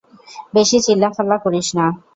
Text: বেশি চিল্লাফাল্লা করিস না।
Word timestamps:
বেশি 0.53 0.77
চিল্লাফাল্লা 0.85 1.37
করিস 1.43 1.67
না। 1.77 1.85